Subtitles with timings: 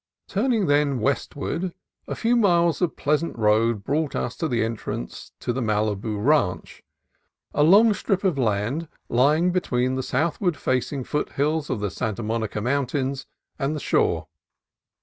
[0.27, 1.75] Turning, then, westward,
[2.07, 6.81] a few miles of pleasant road brought us to the entrance to the Malibu Ranch,
[7.53, 12.23] a long strip of land lying between the south ward facing foothills of the Santa
[12.23, 13.27] Monica Moun tains
[13.59, 14.25] and the shore.